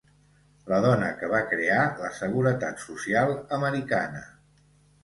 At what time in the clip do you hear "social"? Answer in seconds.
2.87-3.39